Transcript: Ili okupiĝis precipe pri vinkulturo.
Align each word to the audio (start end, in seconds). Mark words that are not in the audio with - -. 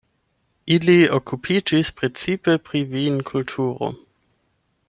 Ili 0.75 0.95
okupiĝis 1.17 1.93
precipe 2.01 2.57
pri 2.71 2.83
vinkulturo. 2.97 3.95